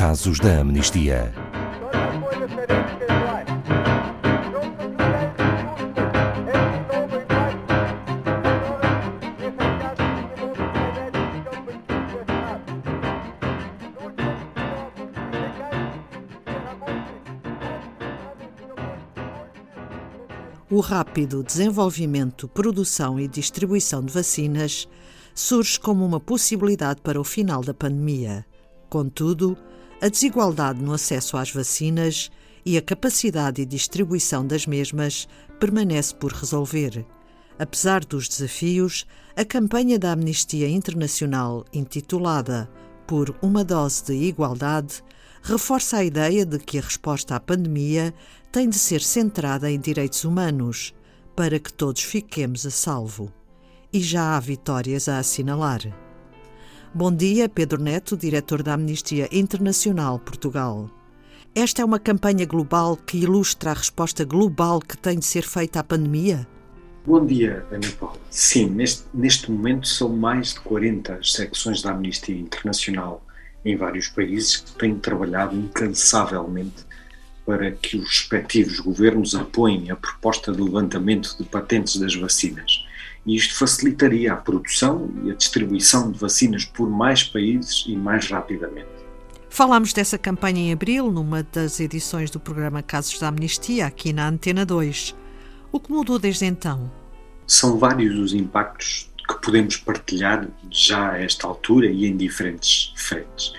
Casos 0.00 0.40
da 0.40 0.60
Amnistia. 0.60 1.30
O 20.70 20.80
rápido 20.80 21.42
desenvolvimento, 21.42 22.48
produção 22.48 23.20
e 23.20 23.28
distribuição 23.28 24.02
de 24.02 24.10
vacinas 24.10 24.88
surge 25.34 25.78
como 25.78 26.06
uma 26.06 26.18
possibilidade 26.18 27.02
para 27.02 27.20
o 27.20 27.24
final 27.24 27.60
da 27.60 27.74
pandemia. 27.74 28.46
Contudo, 28.88 29.58
a 30.00 30.08
desigualdade 30.08 30.82
no 30.82 30.92
acesso 30.92 31.36
às 31.36 31.50
vacinas 31.50 32.30
e 32.64 32.76
a 32.76 32.82
capacidade 32.82 33.62
e 33.62 33.66
distribuição 33.66 34.46
das 34.46 34.66
mesmas 34.66 35.28
permanece 35.58 36.14
por 36.14 36.32
resolver. 36.32 37.06
Apesar 37.58 38.04
dos 38.04 38.28
desafios, 38.28 39.06
a 39.36 39.44
campanha 39.44 39.98
da 39.98 40.12
Amnistia 40.12 40.68
Internacional, 40.68 41.64
intitulada 41.72 42.70
Por 43.06 43.36
uma 43.42 43.62
Dose 43.62 44.04
de 44.04 44.14
Igualdade, 44.14 45.02
reforça 45.42 45.98
a 45.98 46.04
ideia 46.04 46.46
de 46.46 46.58
que 46.58 46.78
a 46.78 46.82
resposta 46.82 47.36
à 47.36 47.40
pandemia 47.40 48.14
tem 48.50 48.68
de 48.68 48.78
ser 48.78 49.02
centrada 49.02 49.70
em 49.70 49.78
direitos 49.78 50.24
humanos, 50.24 50.94
para 51.36 51.58
que 51.58 51.72
todos 51.72 52.02
fiquemos 52.02 52.64
a 52.66 52.70
salvo. 52.70 53.32
E 53.92 54.00
já 54.00 54.36
há 54.36 54.40
vitórias 54.40 55.08
a 55.08 55.18
assinalar. 55.18 56.09
Bom 56.92 57.14
dia, 57.14 57.48
Pedro 57.48 57.80
Neto, 57.80 58.16
diretor 58.16 58.64
da 58.64 58.74
Amnistia 58.74 59.28
Internacional 59.30 60.18
Portugal. 60.18 60.90
Esta 61.54 61.82
é 61.82 61.84
uma 61.84 62.00
campanha 62.00 62.44
global 62.44 62.96
que 62.96 63.18
ilustra 63.18 63.70
a 63.70 63.74
resposta 63.74 64.24
global 64.24 64.80
que 64.80 64.98
tem 64.98 65.16
de 65.16 65.24
ser 65.24 65.42
feita 65.42 65.78
à 65.78 65.84
pandemia? 65.84 66.48
Bom 67.06 67.24
dia, 67.24 67.64
Ana 67.70 67.86
Paula. 67.96 68.18
Sim, 68.28 68.70
neste, 68.70 69.04
neste 69.14 69.52
momento 69.52 69.86
são 69.86 70.08
mais 70.08 70.54
de 70.54 70.60
40 70.62 71.14
as 71.14 71.32
secções 71.32 71.80
da 71.80 71.92
Amnistia 71.92 72.36
Internacional 72.36 73.24
em 73.64 73.76
vários 73.76 74.08
países 74.08 74.56
que 74.56 74.72
têm 74.72 74.98
trabalhado 74.98 75.54
incansavelmente 75.54 76.84
para 77.46 77.70
que 77.70 77.98
os 77.98 78.08
respectivos 78.08 78.80
governos 78.80 79.36
apoiem 79.36 79.92
a 79.92 79.96
proposta 79.96 80.50
de 80.50 80.60
levantamento 80.60 81.36
de 81.38 81.44
patentes 81.44 82.00
das 82.00 82.16
vacinas. 82.16 82.79
E 83.26 83.36
isto 83.36 83.58
facilitaria 83.58 84.32
a 84.32 84.36
produção 84.36 85.10
e 85.24 85.30
a 85.30 85.34
distribuição 85.34 86.10
de 86.10 86.18
vacinas 86.18 86.64
por 86.64 86.88
mais 86.88 87.22
países 87.22 87.84
e 87.86 87.94
mais 87.94 88.28
rapidamente. 88.30 88.88
Falámos 89.48 89.92
dessa 89.92 90.16
campanha 90.16 90.60
em 90.60 90.72
abril, 90.72 91.10
numa 91.10 91.42
das 91.42 91.80
edições 91.80 92.30
do 92.30 92.38
programa 92.38 92.82
Casos 92.82 93.18
da 93.18 93.28
Amnistia, 93.28 93.86
aqui 93.86 94.12
na 94.12 94.28
Antena 94.28 94.64
2. 94.64 95.14
O 95.72 95.80
que 95.80 95.92
mudou 95.92 96.18
desde 96.18 96.46
então? 96.46 96.90
São 97.46 97.76
vários 97.76 98.16
os 98.16 98.32
impactos 98.32 99.10
que 99.28 99.40
podemos 99.42 99.76
partilhar 99.76 100.48
já 100.70 101.12
a 101.12 101.18
esta 101.22 101.46
altura 101.46 101.86
e 101.86 102.06
em 102.06 102.16
diferentes 102.16 102.92
frentes. 102.96 103.52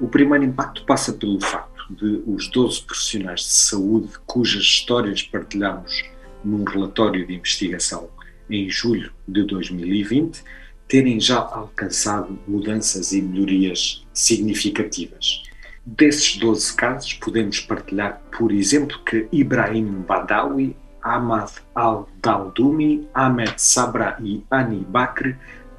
O 0.00 0.08
primeiro 0.08 0.44
impacto 0.44 0.84
passa 0.84 1.12
pelo 1.12 1.40
facto 1.40 1.72
de 1.94 2.22
os 2.26 2.48
12 2.48 2.82
profissionais 2.82 3.40
de 3.40 3.52
saúde 3.52 4.10
cujas 4.26 4.62
histórias 4.62 5.22
partilhamos 5.22 6.04
num 6.44 6.64
relatório 6.64 7.26
de 7.26 7.34
investigação 7.34 8.08
em 8.52 8.68
julho 8.68 9.10
de 9.26 9.42
2020 9.44 10.42
terem 10.86 11.18
já 11.18 11.38
alcançado 11.38 12.38
mudanças 12.46 13.12
e 13.12 13.22
melhorias 13.22 14.06
significativas. 14.12 15.42
Desses 15.84 16.36
12 16.36 16.76
casos, 16.76 17.14
podemos 17.14 17.60
partilhar, 17.60 18.20
por 18.36 18.52
exemplo, 18.52 18.98
que 19.04 19.26
Ibrahim 19.32 19.86
Badawi, 20.06 20.76
Ahmad 21.02 21.50
Al-Daldumi, 21.74 23.08
Ahmed 23.14 23.54
Sabra 23.56 24.16
e 24.22 24.44
Ani 24.50 24.84
Bakr, 24.84 25.36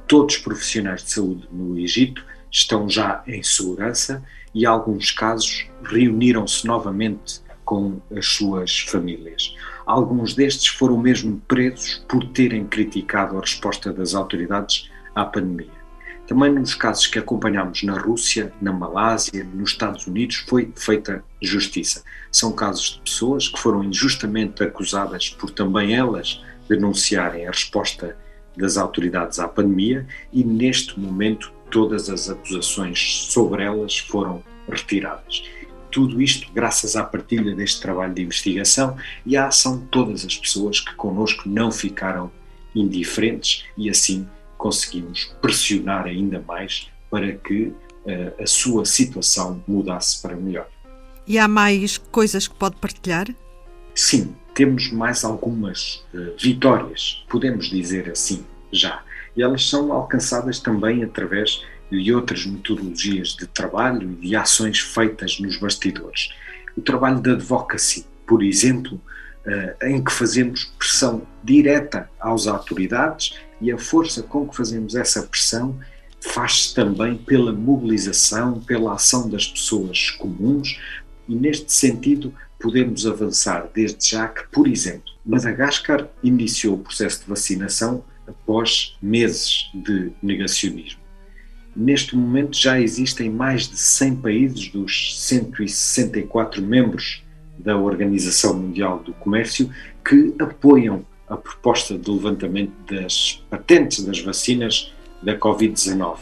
todos 0.08 0.38
profissionais 0.38 1.04
de 1.04 1.12
saúde 1.12 1.48
no 1.52 1.78
Egito, 1.78 2.26
estão 2.52 2.90
já 2.90 3.24
em 3.28 3.42
segurança 3.42 4.24
e, 4.54 4.66
alguns 4.66 5.12
casos, 5.12 5.68
reuniram-se 5.84 6.66
novamente 6.68 7.42
com 7.64 8.02
as 8.16 8.26
suas 8.26 8.80
famílias. 8.80 9.56
Alguns 9.86 10.34
destes 10.34 10.68
foram 10.68 10.98
mesmo 10.98 11.42
presos 11.48 12.04
por 12.08 12.26
terem 12.28 12.66
criticado 12.66 13.38
a 13.38 13.42
resposta 13.42 13.92
das 13.92 14.14
autoridades 14.14 14.90
à 15.14 15.26
pandemia. 15.26 15.84
Também 16.26 16.54
nos 16.54 16.74
casos 16.74 17.06
que 17.08 17.20
acompanhamos 17.20 17.84
na 17.84 18.00
Rússia, 18.00 18.54
na 18.62 18.72
Malásia, 18.72 19.44
nos 19.44 19.72
Estados 19.72 20.08
Unidos, 20.08 20.38
foi 20.48 20.72
feita 20.74 21.24
justiça. 21.42 22.02
São 22.32 22.54
casos 22.54 22.94
de 22.94 23.02
pessoas 23.02 23.50
que 23.50 23.60
foram 23.60 23.84
injustamente 23.84 24.64
acusadas 24.64 25.30
por 25.30 25.52
também 25.52 25.94
elas 25.94 26.42
denunciarem 26.70 27.46
a 27.46 27.52
resposta 27.52 28.18
das 28.56 28.78
autoridades 28.78 29.38
à 29.40 29.48
pandemia 29.48 30.08
e 30.32 30.46
neste 30.46 30.98
momento 30.98 31.52
todas 31.70 32.10
as 32.10 32.30
acusações 32.30 33.26
sobre 33.30 33.64
elas 33.64 33.98
foram 33.98 34.42
retiradas. 34.70 35.44
Tudo 35.94 36.20
isto 36.20 36.52
graças 36.52 36.96
à 36.96 37.04
partilha 37.04 37.56
deste 37.56 37.80
trabalho 37.80 38.16
de 38.16 38.24
investigação 38.24 38.98
e 39.24 39.38
à 39.38 39.46
ação 39.46 39.78
de 39.78 39.86
todas 39.86 40.26
as 40.26 40.36
pessoas 40.36 40.80
que 40.80 40.96
connosco 40.96 41.48
não 41.48 41.72
ficaram 41.72 42.32
indiferentes 42.74 43.64
e 43.78 43.92
assim 43.92 44.28
conseguimos 44.58 45.32
pressionar 45.40 46.06
ainda 46.06 46.44
mais 46.48 46.90
para 47.12 47.32
que 47.34 47.66
uh, 47.66 48.42
a 48.42 48.48
sua 48.48 48.86
situação 48.86 49.64
mudasse 49.68 50.20
para 50.20 50.36
melhor. 50.36 50.68
E 51.28 51.38
há 51.38 51.48
mais 51.48 52.00
coisas 52.00 52.48
que 52.48 52.56
pode 52.56 52.78
partilhar? 52.78 53.28
Sim, 53.94 54.34
temos 54.56 54.92
mais 54.92 55.24
algumas 55.24 56.04
uh, 56.12 56.34
vitórias, 56.40 57.24
podemos 57.30 57.70
dizer 57.70 58.10
assim 58.10 58.44
já 58.72 59.04
e 59.36 59.42
elas 59.42 59.68
são 59.68 59.92
alcançadas 59.92 60.60
também 60.60 61.04
através 61.04 61.64
de 62.02 62.14
outras 62.14 62.46
metodologias 62.46 63.30
de 63.30 63.48
trabalho 63.48 64.18
e 64.22 64.28
de 64.28 64.36
ações 64.36 64.80
feitas 64.80 65.40
nos 65.40 65.58
bastidores. 65.58 66.30
O 66.76 66.82
trabalho 66.82 67.22
de 67.22 67.32
advocacy, 67.32 68.06
por 68.26 68.44
exemplo, 68.44 69.00
eh, 69.46 69.76
em 69.84 70.04
que 70.04 70.12
fazemos 70.12 70.66
pressão 70.78 71.28
direta 71.44 72.10
às 72.20 72.48
autoridades 72.48 73.38
e 73.60 73.72
a 73.72 73.78
força 73.78 74.24
com 74.24 74.48
que 74.48 74.56
fazemos 74.56 74.96
essa 74.96 75.24
pressão 75.24 75.78
faz-se 76.22 76.74
também 76.74 77.18
pela 77.18 77.52
mobilização, 77.52 78.62
pela 78.62 78.94
ação 78.94 79.30
das 79.30 79.46
pessoas 79.46 80.10
comuns 80.12 80.80
e 81.28 81.36
neste 81.36 81.72
sentido 81.74 82.34
podemos 82.60 83.06
avançar 83.06 83.70
desde 83.74 84.12
já 84.12 84.30
que, 84.30 84.48
por 84.48 84.68
exemplo, 84.68 85.12
Madagascar 85.26 86.08
iniciou 86.24 86.76
o 86.76 86.80
processo 86.80 87.24
de 87.24 87.28
vacinação 87.28 88.04
após 88.26 88.98
meses 89.02 89.70
de 89.74 90.14
negacionismo. 90.22 91.03
Neste 91.76 92.16
momento 92.16 92.56
já 92.58 92.80
existem 92.80 93.30
mais 93.30 93.68
de 93.68 93.78
100 93.78 94.16
países 94.18 94.70
dos 94.70 95.20
164 95.24 96.62
membros 96.62 97.24
da 97.58 97.78
Organização 97.78 98.54
Mundial 98.54 99.00
do 99.00 99.14
Comércio 99.14 99.70
que 100.06 100.34
apoiam 100.40 101.06
a 101.28 101.38
proposta 101.38 101.98
de 101.98 102.12
levantamento 102.12 102.74
das 102.92 103.44
patentes 103.50 104.04
das 104.04 104.20
vacinas 104.20 104.94
da 105.22 105.38
Covid-19. 105.38 106.18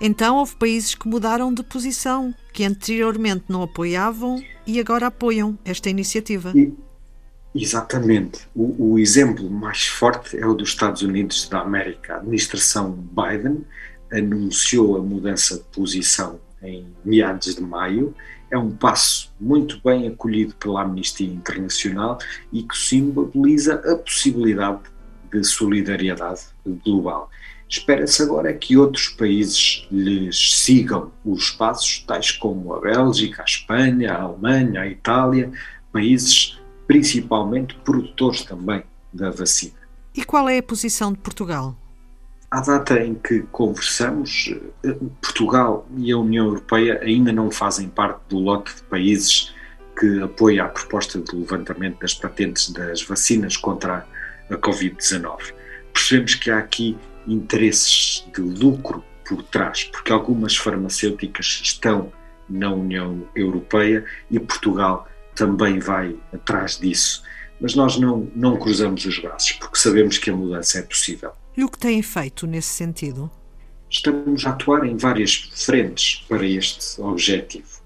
Então 0.00 0.36
houve 0.36 0.54
países 0.56 0.94
que 0.94 1.08
mudaram 1.08 1.52
de 1.52 1.62
posição, 1.62 2.34
que 2.52 2.64
anteriormente 2.64 3.44
não 3.48 3.62
apoiavam 3.62 4.42
e 4.66 4.78
agora 4.78 5.06
apoiam 5.06 5.58
esta 5.64 5.88
iniciativa. 5.88 6.52
E, 6.54 6.72
Exatamente. 7.54 8.40
O, 8.54 8.94
o, 8.94 8.98
exemplo 8.98 9.48
mais 9.48 9.86
forte 9.86 10.36
é 10.36 10.44
o 10.44 10.54
dos 10.54 10.70
Estados 10.70 11.02
Unidos 11.02 11.48
da 11.48 11.60
América. 11.60 12.14
A 12.14 12.16
administração 12.16 12.90
Biden 12.90 13.64
anunciou 14.12 14.96
a 14.96 15.02
mudança 15.02 15.56
de 15.56 15.64
posição 15.64 16.40
em 16.62 16.86
meados 17.04 17.54
de 17.54 17.62
maio. 17.62 18.14
É 18.50 18.58
um 18.58 18.70
passo 18.70 19.32
muito 19.40 19.80
bem 19.84 20.06
acolhido 20.06 20.54
pela 20.56 20.82
Amnistia 20.82 21.26
Internacional 21.26 22.18
e 22.52 22.62
que 22.62 22.76
simboliza 22.76 23.74
a 23.74 23.96
possibilidade 23.96 24.80
de 25.32 25.42
solidariedade 25.44 26.42
global. 26.84 27.30
Espera-se 27.68 28.22
agora 28.22 28.52
que 28.52 28.76
outros 28.76 29.08
países 29.08 29.86
lhes 29.90 30.62
sigam 30.62 31.10
os 31.24 31.50
passos, 31.50 32.04
tais 32.06 32.30
como 32.30 32.72
a 32.74 32.80
Bélgica, 32.80 33.42
a 33.42 33.44
Espanha, 33.44 34.12
a 34.12 34.22
Alemanha, 34.22 34.82
a 34.82 34.86
Itália, 34.86 35.50
países 35.92 36.58
principalmente 36.86 37.74
produtores 37.76 38.42
também 38.42 38.82
da 39.12 39.30
vacina. 39.30 39.74
E 40.14 40.24
qual 40.24 40.48
é 40.48 40.58
a 40.58 40.62
posição 40.62 41.12
de 41.12 41.18
Portugal? 41.18 41.76
À 42.54 42.60
data 42.60 43.00
em 43.00 43.16
que 43.16 43.40
conversamos, 43.50 44.54
eh, 44.84 44.94
Portugal 45.20 45.88
e 45.96 46.12
a 46.12 46.16
União 46.16 46.46
Europeia 46.46 47.00
ainda 47.02 47.32
não 47.32 47.50
fazem 47.50 47.88
parte 47.88 48.20
do 48.28 48.38
lote 48.38 48.76
de 48.76 48.82
países 48.84 49.52
que 49.98 50.22
apoia 50.22 50.62
a 50.62 50.68
proposta 50.68 51.18
de 51.18 51.34
levantamento 51.34 51.98
das 51.98 52.14
patentes 52.14 52.70
das 52.70 53.02
vacinas 53.02 53.56
contra 53.56 54.06
a 54.48 54.54
Covid-19. 54.54 55.52
Percebemos 55.92 56.36
que 56.36 56.48
há 56.48 56.58
aqui 56.58 56.96
interesses 57.26 58.24
de 58.32 58.40
lucro 58.40 59.02
por 59.28 59.42
trás, 59.42 59.82
porque 59.82 60.12
algumas 60.12 60.56
farmacêuticas 60.56 61.60
estão 61.60 62.12
na 62.48 62.72
União 62.72 63.26
Europeia 63.34 64.04
e 64.30 64.38
Portugal 64.38 65.08
também 65.34 65.80
vai 65.80 66.14
atrás 66.32 66.78
disso. 66.78 67.24
Mas 67.60 67.74
nós 67.74 67.98
não, 67.98 68.30
não 68.32 68.56
cruzamos 68.56 69.04
os 69.06 69.18
braços, 69.18 69.50
porque 69.54 69.76
sabemos 69.76 70.18
que 70.18 70.30
a 70.30 70.36
mudança 70.36 70.78
é 70.78 70.82
possível. 70.82 71.32
E 71.56 71.62
o 71.62 71.68
que 71.68 71.78
têm 71.78 72.02
feito 72.02 72.48
nesse 72.48 72.68
sentido? 72.68 73.30
Estamos 73.88 74.44
a 74.44 74.50
atuar 74.50 74.84
em 74.84 74.96
várias 74.96 75.36
frentes 75.54 76.24
para 76.28 76.44
este 76.44 77.00
objetivo. 77.00 77.80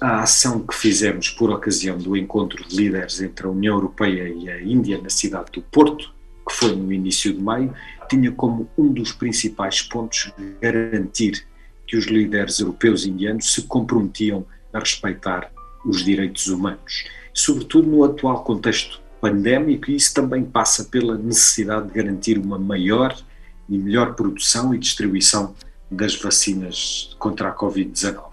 A 0.00 0.22
ação 0.22 0.60
que 0.60 0.74
fizemos 0.74 1.28
por 1.28 1.50
ocasião 1.50 1.98
do 1.98 2.16
encontro 2.16 2.66
de 2.68 2.76
líderes 2.76 3.20
entre 3.20 3.46
a 3.46 3.50
União 3.50 3.74
Europeia 3.74 4.28
e 4.28 4.48
a 4.48 4.62
Índia 4.62 5.00
na 5.02 5.10
cidade 5.10 5.50
do 5.52 5.60
Porto, 5.60 6.14
que 6.48 6.54
foi 6.54 6.76
no 6.76 6.92
início 6.92 7.34
de 7.34 7.40
maio, 7.42 7.74
tinha 8.08 8.30
como 8.30 8.70
um 8.78 8.92
dos 8.92 9.10
principais 9.10 9.82
pontos 9.82 10.32
garantir 10.60 11.44
que 11.88 11.96
os 11.96 12.06
líderes 12.06 12.60
europeus 12.60 13.04
e 13.04 13.10
indianos 13.10 13.52
se 13.52 13.62
comprometiam 13.62 14.46
a 14.72 14.78
respeitar 14.78 15.50
os 15.84 16.04
direitos 16.04 16.46
humanos, 16.46 17.04
sobretudo 17.34 17.88
no 17.88 18.04
atual 18.04 18.44
contexto 18.44 19.00
pandémico, 19.20 19.90
e 19.90 19.96
isso 19.96 20.14
também 20.14 20.44
passa 20.44 20.84
pela 20.84 21.16
necessidade 21.16 21.88
de 21.88 21.94
garantir 21.94 22.38
uma 22.38 22.58
maior 22.58 23.16
e 23.68 23.78
melhor 23.78 24.14
produção 24.14 24.74
e 24.74 24.78
distribuição 24.78 25.54
das 25.90 26.14
vacinas 26.16 27.14
contra 27.18 27.48
a 27.48 27.54
Covid-19. 27.54 28.30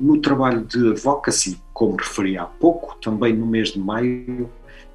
No 0.00 0.20
trabalho 0.20 0.64
de 0.64 0.90
advocacy, 0.90 1.60
como 1.72 1.96
referi 1.96 2.38
há 2.38 2.44
pouco, 2.44 2.96
também 3.00 3.32
no 3.32 3.46
mês 3.46 3.72
de 3.72 3.80
maio, 3.80 4.48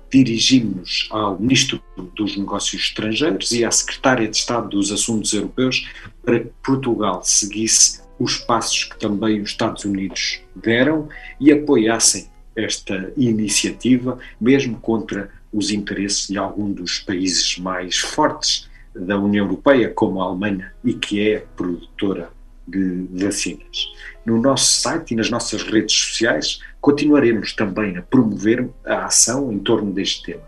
dirigimos 0.10 1.08
ao 1.12 1.40
Ministro 1.40 1.82
dos 2.16 2.38
Negócios 2.38 2.84
Estrangeiros 2.84 3.52
e 3.52 3.66
à 3.66 3.72
Secretária 3.72 4.28
de 4.28 4.38
Estado 4.38 4.70
dos 4.70 4.92
Assuntos 4.92 5.34
Europeus 5.34 5.90
para 6.24 6.40
que 6.40 6.52
Portugal 6.64 7.22
seguisse 7.24 8.02
os 8.20 8.38
passos 8.38 8.86
que 8.86 9.00
também 9.00 9.42
os 9.42 9.50
Estados 9.50 9.84
Unidos 9.84 10.40
deram 10.56 11.10
e 11.40 11.52
apoiassem 11.52 12.28
esta 12.56 13.12
iniciativa, 13.18 14.18
mesmo 14.40 14.80
contra 14.80 15.30
os 15.52 15.72
interesses 15.72 16.28
de 16.28 16.38
algum 16.38 16.72
dos 16.72 17.00
países 17.00 17.58
mais 17.58 17.98
fortes 17.98 18.70
da 18.96 19.18
União 19.18 19.46
Europeia, 19.46 19.90
como 19.90 20.22
a 20.22 20.26
Alemanha, 20.26 20.74
e 20.84 20.94
que 20.94 21.30
é 21.30 21.46
produtora 21.56 22.30
de 22.68 23.08
vacinas. 23.12 23.92
No 24.26 24.42
nosso 24.42 24.82
site 24.82 25.12
e 25.12 25.16
nas 25.16 25.30
nossas 25.30 25.64
redes 25.64 25.96
sociais 25.96 26.60
continuaremos 26.80 27.54
também 27.54 27.98
a 27.98 28.02
promover 28.02 28.70
a 28.86 29.06
ação 29.06 29.52
em 29.52 29.60
torno 29.60 29.92
deste 29.92 30.24
tema. 30.24 30.44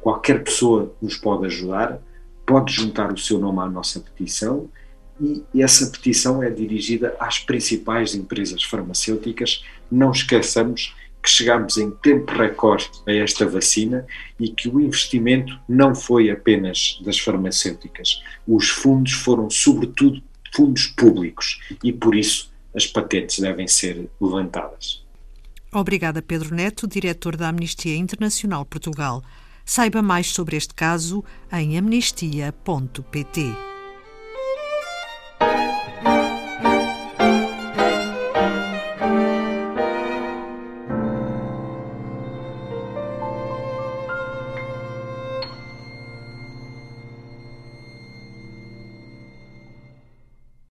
Qualquer 0.00 0.42
pessoa 0.42 0.94
nos 1.02 1.16
pode 1.16 1.46
ajudar, 1.46 2.00
pode 2.46 2.72
juntar 2.72 3.12
o 3.12 3.18
seu 3.18 3.38
nome 3.38 3.60
à 3.60 3.66
nossa 3.66 4.00
petição 4.00 4.70
e 5.20 5.62
essa 5.62 5.90
petição 5.90 6.42
é 6.42 6.48
dirigida 6.48 7.14
às 7.18 7.38
principais 7.38 8.14
empresas 8.14 8.62
farmacêuticas. 8.62 9.64
Não 9.90 10.12
esqueçamos 10.12 10.94
que 11.28 11.32
chegámos 11.32 11.76
em 11.76 11.90
tempo 11.90 12.32
recorde 12.32 12.90
a 13.06 13.12
esta 13.12 13.46
vacina 13.46 14.06
e 14.40 14.48
que 14.48 14.66
o 14.66 14.80
investimento 14.80 15.60
não 15.68 15.94
foi 15.94 16.30
apenas 16.30 16.98
das 17.04 17.18
farmacêuticas. 17.18 18.22
Os 18.46 18.70
fundos 18.70 19.12
foram, 19.12 19.50
sobretudo, 19.50 20.22
fundos 20.54 20.86
públicos 20.86 21.60
e, 21.84 21.92
por 21.92 22.14
isso, 22.14 22.50
as 22.74 22.86
patentes 22.86 23.40
devem 23.40 23.68
ser 23.68 24.08
levantadas. 24.18 25.04
Obrigada, 25.70 26.22
Pedro 26.22 26.54
Neto, 26.54 26.88
diretor 26.88 27.36
da 27.36 27.48
Amnistia 27.48 27.94
Internacional 27.94 28.64
Portugal. 28.64 29.22
Saiba 29.66 30.00
mais 30.00 30.28
sobre 30.28 30.56
este 30.56 30.72
caso 30.72 31.22
em 31.52 31.76
amnistia.pt. 31.76 33.67